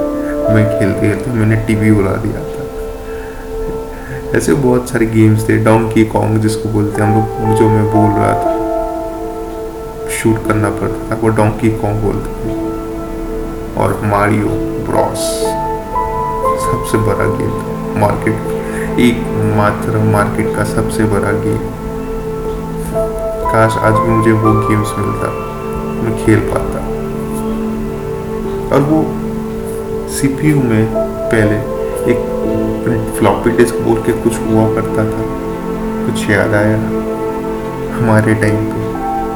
मैं 0.49 0.79
खेलते 0.79 0.99
खेलते 0.99 1.31
मैंने 1.31 1.55
टीवी 1.55 1.89
उड़ा 1.89 2.11
दिया 2.11 2.43
था। 2.43 4.37
ऐसे 4.37 4.53
बहुत 4.53 4.89
सारे 4.89 5.05
गेम्स 5.05 5.49
थे 5.49 5.57
डोंकी 5.57 6.05
कॉन्ग 6.05 6.41
जिसको 6.41 6.69
बोलते 6.69 7.01
हैं 7.01 7.09
हम 7.09 7.15
लोग 7.15 7.57
जो 7.57 7.69
मैं 7.69 7.85
बोल 7.85 8.11
रहा 8.11 8.33
था। 8.33 8.53
शूट 10.09 10.47
करना 10.47 10.69
पड़ता 10.69 11.11
था, 11.11 11.19
वो 11.21 11.29
डोंकी 11.29 11.69
कॉन्ग 11.69 12.03
बोलते 12.03 12.29
थे। 12.29 12.55
और 13.77 14.01
मारियो 14.03 14.47
ब्रॉस 14.89 15.23
सबसे 16.65 16.97
बड़ा 16.97 17.25
गेम 17.37 17.51
था। 17.51 17.99
मार्केट 17.99 18.99
एक 18.99 19.17
मात्र 19.57 19.97
मार्केट 19.97 20.55
का 20.55 20.63
सबसे 20.63 21.03
बड़ा 21.03 21.31
गेम 21.31 21.59
काश 23.47 23.77
आज 23.77 23.93
भी 23.93 24.09
मुझे 24.09 24.31
वो 24.31 24.53
गेम्स 24.69 24.91
मिलता, 24.97 25.27
मैं 26.01 26.25
खेल 26.25 26.39
पाता। 26.39 26.79
और 28.75 28.81
वो 28.81 29.24
सीपीयू 30.15 30.55
में 30.55 30.85
पहले 31.31 31.57
एक 32.11 32.19
फ्लॉपी 33.19 33.49
डिस्क 33.49 33.75
बोल 33.75 33.95
के 34.01 34.11
कुछ 34.11 34.33
हुआ 34.39 34.75
करता 34.75 35.05
था। 35.05 35.23
कुछ 36.05 36.29
याद 36.29 36.53
आया? 36.53 36.77
हमारे 37.97 38.33
टाइम 38.33 38.55
पे, 38.55 38.81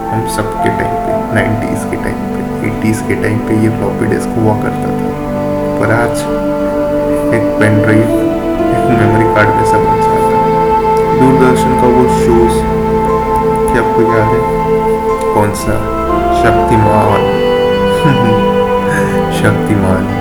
हम 0.10 0.28
सबके 0.28 0.70
टाइम 0.70 0.96
पे 0.96 1.36
नाइन्टीज़ 1.36 1.90
के 1.90 1.96
टाइम 1.96 2.16
पे, 2.16 2.68
एटीज़ 2.68 3.04
के 3.04 3.16
टाइम 3.16 3.38
पे 3.38 3.56
ये 3.56 3.70
फ्लॉपी 3.70 4.06
डिस्क 4.06 4.30
हुआ 4.38 4.54
करता 4.54 4.86
था। 4.86 5.10
पर 5.80 5.94
आज 5.94 6.18
एक 7.34 7.60
पेन 7.60 7.82
ड्राइव, 7.82 8.04
एक 8.70 9.02
मेमोरी 9.02 9.36
कार्ड 9.36 9.50
में 9.50 9.66
सब 9.66 9.78
बन 9.78 10.02
जाता 10.02 10.12
है। 10.12 11.20
दूरदर्शन 11.20 11.76
का 11.82 11.88
वो 11.88 12.04
शोज़, 12.08 12.58
क्या 13.74 13.90
आपको 13.90 14.02
याद 14.02 14.28
है? 14.28 14.42
कौन 15.34 15.54
सा? 15.54 15.74
शक्तिमान। 16.44 17.22
शक्तिमान। 19.34 20.19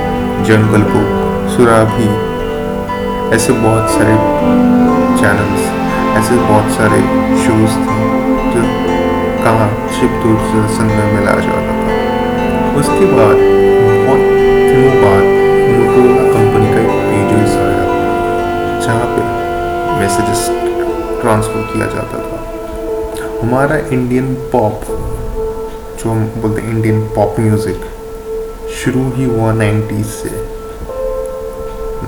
जंगल 0.49 0.83
बुक 0.83 1.09
सुराभी, 1.55 2.07
ऐसे 3.37 3.53
बहुत 3.55 3.91
सारे 3.91 4.13
चैनल्स 5.19 5.65
ऐसे 6.19 6.37
बहुत 6.43 6.71
सारे 6.77 7.01
शोज़ 7.43 7.75
थे 7.81 7.97
जो 8.55 8.63
कहाँ 9.43 9.67
शिव 9.97 10.15
दूरदर्शन 10.23 10.89
में 10.93 11.13
मिला 11.13 11.35
जाता 11.41 11.75
था। 11.81 11.99
उसके 12.81 13.11
बाद, 13.13 13.43
बहुत 14.07 14.23
दिनों 14.71 14.95
बाद 15.03 15.27
मोटोरोला 15.75 16.25
कंपनी 16.33 16.73
का 16.73 16.81
एक 16.81 16.97
पेजेस 17.11 17.59
आया, 17.59 17.85
जहाँ 18.87 19.07
पे 19.13 19.27
मैसेजेस 20.01 20.49
ट्रांसफ़र 21.21 21.69
किया 21.75 21.91
जाता 21.95 22.25
था। 22.25 23.39
हमारा 23.43 23.77
इंडियन 23.99 24.35
पॉप 24.57 24.91
जो 26.01 26.11
हम 26.11 26.27
बोलते 26.41 26.63
हैं 26.63 26.75
इंडियन 26.77 27.07
पॉप 27.17 27.41
म्यूज़िक 27.41 27.87
शुरू 28.79 29.01
ही 29.15 29.25
हुआ 29.25 29.53
नाइन्टीज़ 29.53 30.07
से। 30.07 30.38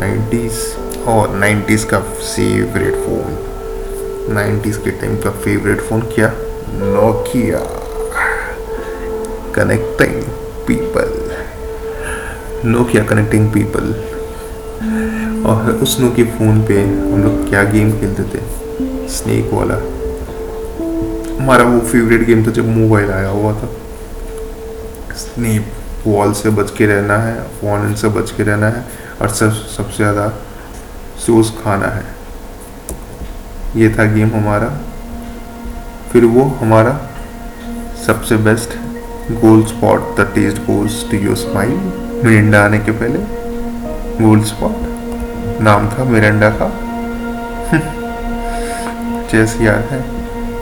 नाइन्टीज़ 0.00 1.06
और 1.08 1.34
नाइन्टीज़ 1.36 1.86
का 1.86 1.98
फेवरेट 2.00 2.94
फ़ोन 2.94 4.34
नाइन्टीज़ 4.34 4.78
के 4.78 4.90
टाइम 4.90 5.16
का 5.16 5.30
फेवरेट 5.30 5.80
फ़ोन 5.80 6.00
क्या? 6.14 6.28
Nokia 6.74 7.58
connecting 9.54 10.22
people 10.66 11.12
Nokia 12.64 13.02
connecting 13.04 13.50
people 13.52 13.92
और 15.46 15.70
उस 15.82 15.98
नोकिया 16.00 16.26
फ़ोन 16.38 16.62
पे 16.62 16.80
हम 16.82 17.22
लोग 17.24 17.48
क्या 17.48 17.62
गेम 17.64 17.92
खेलते 18.00 18.22
थे? 18.22 18.42
स्नेक 19.08 19.52
वाला। 19.52 19.74
हमारा 21.36 21.64
वो 21.64 21.80
फेवरेट 21.80 22.26
गेम 22.26 22.46
था 22.46 22.50
जब 22.50 22.68
मोबाइल 22.68 23.10
आया 23.10 23.28
हुआ 23.28 23.52
था। 23.52 23.68
स्नीप 25.16 25.72
वॉल 26.06 26.32
से 26.32 26.50
बच 26.50 26.70
के 26.70 26.86
रहना 26.86 27.16
है 27.18 27.34
फ़ोन 27.60 27.94
से 27.94 28.08
बच 28.08 28.30
के 28.30 28.42
रहना 28.42 28.68
है। 28.68 28.99
और 29.20 29.28
सब 29.28 29.50
सबसे 29.76 29.96
ज़्यादा 29.96 30.28
सोस 31.26 31.50
खाना 31.64 31.86
है। 31.86 32.04
ये 33.76 33.88
था 33.94 34.04
गेम 34.14 34.30
हमारा। 34.34 34.68
फिर 36.12 36.24
वो 36.26 36.44
हमारा 36.60 36.92
सबसे 38.06 38.36
best 38.46 38.70
Gold 39.40 39.66
Spot 39.66 40.00
the 40.20 40.26
taste 40.34 40.58
goals 40.66 40.94
to 41.10 41.16
your 41.16 41.36
smile 41.36 41.74
Mirinda 42.24 42.64
आने 42.64 42.78
के 42.78 42.92
पहले 42.92 43.18
गोल्ड 44.22 44.44
स्पॉट 44.44 45.60
नाम 45.62 45.88
था 45.90 46.04
मिरिंडा 46.04 46.50
का। 46.60 46.68
चेस 49.30 49.56
याद 49.60 49.84
है। 49.90 50.00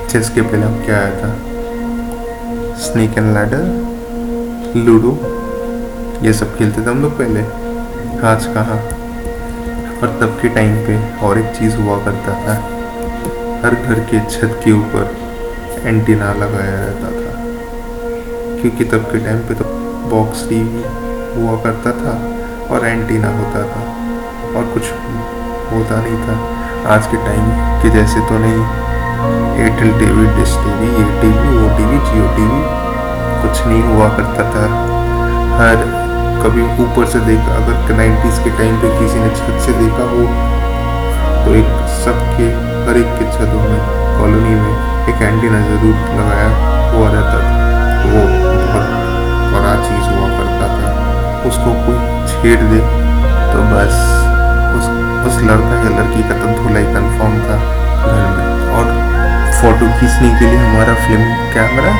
चेस 0.08 0.30
के 0.30 0.42
पहले 0.42 0.62
हम 0.62 0.84
क्या 0.84 0.96
आया 0.96 1.14
था? 1.20 1.30
स्नेक 2.82 3.18
एंड 3.18 3.32
लैडर 3.34 3.62
लूडो 4.76 5.12
ये 6.26 6.32
सब 6.32 6.56
खेलते 6.58 6.80
थे 6.80 6.90
हम 6.90 7.02
लोग 7.02 7.12
पहले। 7.18 7.40
आज 8.08 8.46
कहाँ 8.46 8.76
और 10.00 10.18
तब 10.20 10.38
के 10.42 10.48
टाइम 10.48 10.76
पे 10.76 11.26
और 11.26 11.38
एक 11.38 11.46
चीज़ 11.46 11.76
हुआ 11.76 11.98
करता 11.98 12.32
था। 12.32 12.54
हर 13.64 13.74
घर 13.74 14.00
के 14.00 14.20
छत 14.20 14.60
के 14.64 14.72
ऊपर 14.72 15.16
एंटीना 15.84 16.32
लगाया 16.32 16.84
रहता 16.84 17.08
था। 17.08 17.44
क्योंकि 18.60 18.84
तब 18.84 18.98
के 18.98 19.18
टाइम 19.18 19.38
पे 19.38 19.54
तो 19.54 19.64
बॉक्स 20.10 20.48
टीवी 20.48 20.82
हुआ 21.36 21.56
करता 21.56 21.90
था 21.90 22.14
और 22.74 22.86
एंटीना 22.86 23.28
होता 23.28 23.62
था 23.62 23.82
और 24.58 24.64
कुछ 24.74 24.82
होता 25.72 26.00
नहीं 26.00 26.18
था। 26.18 26.36
आज 26.94 27.06
के 27.06 27.16
टाइम 27.16 27.46
के 27.82 27.90
जैसे 27.90 28.20
तो 28.20 28.38
नहीं। 28.38 28.88
एयरटेल 29.56 29.98
टीवी, 29.98 30.26
डिश 30.26 30.56
टीवी, 30.56 30.86
ये 30.86 31.20
टीवी, 31.20 31.56
वो 31.56 31.78
टीवी, 31.78 31.98
जियो 31.98 32.28
टीवी, 32.36 32.62
कुछ 33.42 33.66
नहीं 33.66 33.82
हुआ 33.82 34.08
करता 34.08 34.42
था। 34.42 34.88
हर 35.56 36.07
कभी 36.38 36.62
ऊपर 36.82 37.06
से 37.12 37.20
देखा, 37.22 37.54
अगर 37.56 37.94
नाइन्टीज़ 37.96 38.38
के 38.42 38.50
टाइम 38.58 38.76
पे 38.82 38.88
किसी 38.98 39.18
ने 39.20 39.30
छत 39.36 39.56
से 39.64 39.72
देखा 39.78 40.04
हो 40.10 40.22
तो 41.44 41.54
एक 41.54 41.70
सबके, 41.96 42.46
हर 42.86 42.96
एक 42.98 43.10
के 43.18 43.24
छतों 43.32 43.62
में, 43.62 43.80
कॉलोनी 44.18 44.54
में 44.56 44.74
एक 45.10 45.22
एंटीना 45.22 45.60
ज़रूर 45.68 45.94
लगाया 46.18 46.48
हुआ 46.92 47.08
रहता 47.10 47.38
था। 47.38 47.56
तो 47.98 48.08
वो 48.10 48.22
बहुत 48.64 48.88
बड़ा 49.52 49.74
चीज़ 49.84 50.06
हुआ 50.08 50.28
करता 50.38 50.68
था। 50.74 50.88
उसको 51.48 51.74
कोई 51.86 51.98
छेड़ 52.32 52.60
दे 52.62 52.80
तो 53.52 53.62
बस, 53.72 53.96
उस 54.76 54.86
उस 55.28 55.40
लड़का 55.42 55.76
या 55.76 55.90
लड़की 55.98 56.22
का 56.28 56.34
तो 56.40 56.54
धुलाई 56.58 56.84
कन्फर्म 56.94 57.38
था 57.46 57.56
घर 58.04 58.22
में। 58.34 58.46
और 58.78 58.86
फ़ोटो 59.60 59.86
खींचने 60.00 60.28
के 60.38 60.46
लिए 60.46 60.58
हमारा 60.58 60.94
फ़िल्म 61.06 61.28
कैमरा 61.54 61.92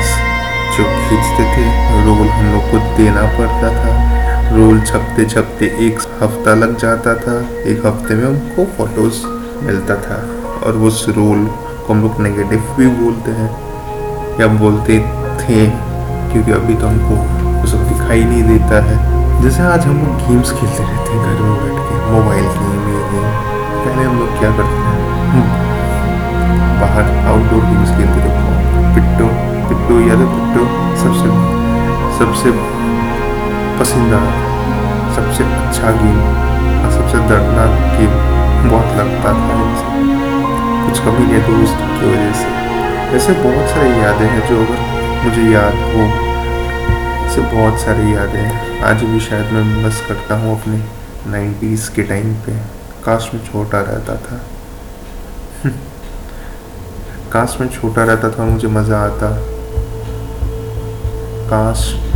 जो 0.77 0.83
खींचते 1.01 1.43
थे, 1.53 1.65
रोल 2.05 2.27
हम 2.29 2.51
लोग 2.53 2.71
को 2.71 2.77
देना 2.97 3.23
पड़ता 3.37 3.69
था। 3.79 3.91
रोल 4.49 4.79
छपते 4.81 5.25
छपते 5.25 5.65
एक 5.85 5.99
हफ़्ता 6.21 6.53
लग 6.53 6.77
जाता 6.77 7.13
था। 7.15 7.33
एक 7.71 7.85
हफ़्ते 7.85 8.15
में 8.15 8.23
हमको 8.25 8.63
फ़ोटोज़ 8.77 9.17
मिलता 9.65 9.95
था। 9.95 10.15
और 10.65 10.77
उस 10.87 11.05
रोल 11.09 11.45
को 11.47 11.93
हम 11.93 12.01
लोग 12.01 12.21
नेगेटिव 12.21 12.63
भी 12.77 12.87
बोलते 12.95 13.31
हैं। 13.31 13.49
या 14.39 14.47
बोलते 14.55 14.97
थे, 15.41 15.59
क्योंकि 16.31 16.51
अभी 16.51 16.75
तो 16.75 16.87
हमको 16.87 17.15
वो 17.59 17.67
सब 17.67 17.87
दिखाई 17.87 18.23
नहीं 18.23 18.43
देता 18.43 18.81
है। 18.85 18.97
जैसे 19.43 19.63
आज 19.63 19.85
हम 19.85 19.97
लोग 19.97 20.27
गेम्स 20.27 20.51
खेलते 20.51 20.83
रहते 20.83 21.11
हैं 21.11 21.21
घर 21.25 21.41
में 21.41 21.55
बैठ 21.61 21.77
के 21.85 21.93
मोबाइल 22.11 22.47
गेम 22.57 22.89
ये 22.89 23.03
गेम 23.11 23.29
पहले 23.83 24.03
हम 24.03 24.19
लोग 24.19 24.39
क्या 24.39 24.51
करते 24.57 24.79
हैं 25.31 25.45
बाहर 26.81 27.05
आउटडोर 27.27 27.63
गेम्स 27.69 27.95
खेलते 27.97 28.19
थे। 28.25 28.31
पिट्टो 28.95 29.27
पिट्टो, 29.69 29.99
याद 30.09 30.19
है 30.19 30.27
पिट्टो? 30.35 30.63
सबसे 31.03 31.27
सबसे 32.19 32.51
पसंदीदा 33.79 34.19
सबसे 35.15 35.43
अच्छा 35.43 35.91
गेम 35.91 36.17
और 36.79 36.91
सबसे 36.91 37.17
दर्दनाक 37.29 37.99
गेम 37.99 38.13
बहुत 38.69 38.97
लगता 38.97 39.33
था 39.33 39.59
कुछ 40.85 40.99
कमी 40.99 41.25
नहीं 41.25 41.41
दोस्त 41.41 41.77
की 41.77 42.09
वजह 42.11 42.33
से। 42.33 42.47
ऐसे 43.17 43.33
बहुत 43.33 43.69
सारी 43.69 43.89
यादें 43.89 44.25
हैं 44.25 44.49
जो 44.49 44.57
अगर 44.63 44.79
मुझे 45.23 45.51
याद 45.51 45.73
हो, 45.73 46.03
ऐसे 47.25 47.41
बहुत 47.41 47.79
सारी 47.79 48.15
यादें 48.15 48.39
हैं। 48.39 48.81
आज 48.81 49.03
भी 49.03 49.19
शायद 49.19 49.45
मैं 49.45 49.63
मिस 49.83 50.01
करता 50.01 50.35
हूँ 50.35 50.61
अपने 50.61 50.77
नाइन्टीज़ 51.31 51.91
के 51.91 52.03
टाइम 52.03 52.33
पे। 52.33 52.57
काश 53.05 53.31
में 53.33 53.41
छोटा 53.45 53.81
रहता 53.81 54.15
था। 54.15 54.41
काश 57.31 57.57
में 57.61 57.69
छोटा 57.69 58.03
रहता 58.03 58.29
था 58.29 58.45
मुझे 58.45 58.67
मज़ा 58.67 58.99
आता। 58.99 59.31
काश 61.49 62.08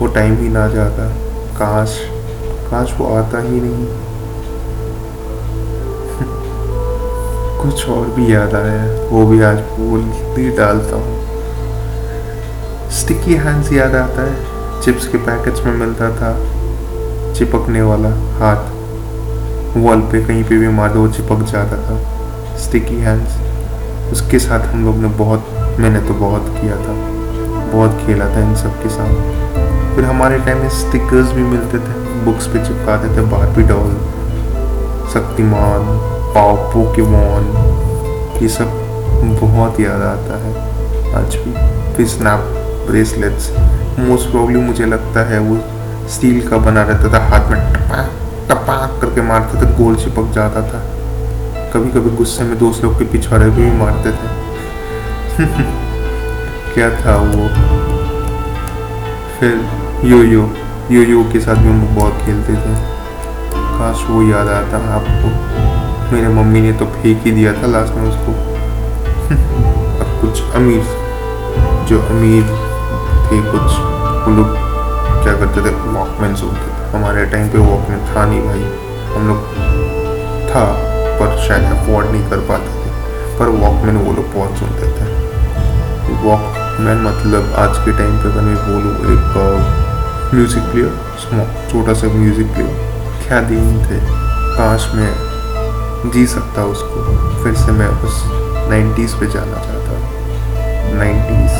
वो 0.00 0.06
टाइम 0.06 0.36
ही 0.36 0.48
ना 0.48 0.68
जाता। 0.68 1.08
काश 1.58 2.00
काश 2.70 2.94
वो 2.98 3.16
आता 3.16 3.38
ही 3.38 3.60
नहीं। 3.62 3.86
कुछ 7.62 7.88
और 7.88 8.06
भी 8.06 8.34
याद 8.34 8.54
आया, 8.54 9.08
वो 9.10 9.26
भी 9.26 9.42
आज 9.42 9.58
बोल 9.58 10.00
ही 10.38 10.50
डालता 10.50 10.96
हूँ। 10.96 11.30
स्टिकी 12.90 13.34
हैंड्स 13.34 13.72
याद 13.72 13.94
आता 13.94 14.22
है। 14.22 14.50
चिप्स 14.82 15.08
के 15.08 15.18
पैकेट्स 15.18 15.64
में 15.64 15.72
मिलता 15.72 16.10
था। 16.10 16.60
चिपकने 17.34 17.82
वाला 17.82 18.08
हाथ। 18.08 18.80
वॉल 19.76 20.00
पे 20.00 20.24
कहीं 20.24 20.44
पे 20.44 20.58
भी 20.58 20.68
मार 20.68 20.92
दो 20.92 21.08
चिपक 21.08 21.42
जाता 21.42 21.76
था। 21.76 22.20
स्टिकी 22.56 22.96
हैंड्स 22.96 23.32
उसके 24.12 24.38
साथ 24.38 24.60
हम 24.60 24.84
लोग 24.84 24.96
ने 24.96 25.08
बहुत, 25.08 25.44
मैंने 25.78 26.08
तो 26.08 26.14
बहुत 26.14 26.44
किया 26.48 26.76
था। 26.76 27.20
बहुत 27.72 28.06
खेला 28.06 28.26
था 28.26 28.40
इन 28.40 28.56
सब 28.56 28.82
के 28.82 28.88
साथ। 28.88 29.69
फिर 30.00 30.08
हमारे 30.08 30.38
टाइम 30.38 30.58
में 30.58 30.68
स्टिकर्स 30.68 31.32
भी 31.32 31.42
मिलते 31.42 31.78
थे 31.78 31.92
बुक्स 32.24 32.46
पे 32.46 32.64
चिपकाते 32.64 33.16
थे 33.16 33.20
बारबी 33.20 33.62
डॉल 33.62 33.90
शक्तिमान 35.14 35.80
पाव 36.34 36.56
पोकेमोन 36.56 37.42
ये 38.42 38.48
सब 38.48 38.64
बहुत 39.40 39.80
याद 39.80 40.02
आता 40.02 40.38
है। 40.44 40.52
आज 41.14 41.36
भी 41.36 41.52
फिर 41.94 42.06
स्नैप 42.06 42.40
ब्रेसलेट्स 42.90 43.50
मोस्ट 43.98 44.30
प्रॉब्ली 44.30 44.60
मुझे 44.60 44.86
लगता 44.86 45.28
है 45.28 45.38
वो 45.38 45.58
स्टील 46.08 46.48
का 46.48 46.56
बना 46.56 46.82
रहता 46.82 47.12
था 47.12 47.24
हाथ 47.24 47.50
में 47.50 47.72
टपाक 47.72 48.10
टपाक 48.50 49.02
करके 49.02 49.20
मारते 49.20 49.60
थे 49.60 49.84
गोल 49.84 49.96
चिपक 49.96 50.32
जाता 50.32 50.62
था। 50.62 50.80
कभी 51.74 51.90
कभी 51.90 52.16
गुस्से 52.16 52.44
में 52.44 52.58
दोस्त 52.58 52.84
लोग 52.84 52.98
के 52.98 53.04
पिछवाड़े 53.04 53.50
भी, 53.50 53.62
भी 53.62 53.70
मारते 53.70 54.10
थे। 54.10 54.28
क्या 56.74 56.90
था 56.90 57.16
वो? 57.16 57.48
फिर 59.40 59.79
यो 60.04 60.16
यो 60.16 60.50
यो 60.90 61.02
यो 61.02 61.32
के 61.32 61.40
साथ 61.40 61.54
भी 61.54 61.68
हम 61.68 61.96
बहुत 61.96 62.12
खेलते 62.12 62.52
थे। 62.52 62.74
काश 63.54 64.04
वो 64.10 64.22
याद 64.22 64.48
आता 64.48 64.94
आपको। 64.94 65.28
मेरे 66.12 66.28
मम्मी 66.28 66.60
ने 66.60 66.72
तो 66.72 66.84
फेंक 66.84 67.22
ही 67.22 67.30
दिया 67.30 67.52
था 67.52 67.66
लास्ट 67.66 67.94
में 67.94 68.02
उसको। 68.02 68.32
अब 70.00 70.20
कुछ 70.20 70.54
अमीर, 70.54 70.82
जो 71.88 72.02
अमीर 72.02 72.42
थे 73.26 73.52
कुछ 73.52 73.62
वो 74.28 74.36
लोग 74.36 74.46
क्या 75.22 75.32
करते 75.32 75.60
थे? 75.60 75.74
वॉकमैन 75.74 76.34
सुनते 76.34 76.56
थे। 76.56 76.98
हमारे 76.98 77.26
टाइम 77.26 77.48
पे 77.48 77.58
वॉकमैन 77.58 77.98
था 77.98 78.26
नहीं 78.26 78.42
भाई। 78.42 78.64
हम 79.16 79.28
लोग 79.28 79.38
था, 80.50 80.64
पर 81.20 81.44
शायद 81.48 81.62
अफोर्ड 81.62 82.06
नहीं 82.06 82.30
कर 82.30 82.38
पाते 82.38 82.68
थे। 82.68 82.90
पर 83.38 83.46
वॉकमैन 83.46 83.96
वो 83.96 84.12
लोग 84.12 84.34
बहुत 84.34 84.58
सुनते 84.58 84.82
थे। 84.82 85.10
वॉकमैन 86.22 86.98
मतलब 86.98 87.54
आज 87.58 87.78
के 87.78 87.92
टाइम 87.92 88.18
पे 88.18 88.32
अगर 88.32 88.40
मैं 88.40 88.56
बोलूँ, 88.56 88.96
एक 88.96 89.79
म्यूज़िक 90.34 90.62
प्लेयर 90.72 91.68
छोटा 91.70 91.92
सा 92.00 92.08
म्यूज़िक 92.08 92.52
प्लेयर। 92.54 92.74
क्या 93.22 93.40
दिन 93.48 93.78
थे? 93.84 93.96
काश 94.56 94.86
में 94.94 96.10
जी 96.12 96.26
सकता 96.26 96.64
उसको। 96.64 96.98
फिर 97.42 97.54
से 97.54 97.72
मैं 97.72 97.88
उस 98.06 98.20
नाइन्टीज़ 98.70 99.16
पे 99.20 99.26
जाना 99.26 99.62
चाहता 99.64 99.98
नाइन्टीज़ 100.98 101.58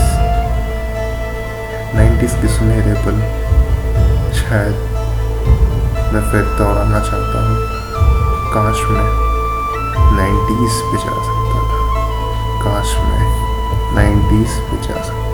नाइन्टीज़ 1.96 2.34
के 2.42 2.48
सुनहरे 2.48 2.94
पल, 3.04 3.18
शायद 4.38 4.76
मैं 6.12 6.22
फिर 6.30 6.44
दौड़ाना 6.58 7.00
चाहता 7.00 7.42
हूँ। 7.46 7.56
काश 8.54 8.84
मैं 8.90 9.08
नाइन्टीज़ 10.16 10.78
पे 10.90 10.96
जा 10.98 11.16
सकता 11.26 11.58
था। 11.70 11.80
काश 12.62 12.94
मैं 13.08 13.24
नाइन्टीज़ 13.96 14.54
पे 14.70 14.76
जा 14.88 15.02
सकता 15.02 15.29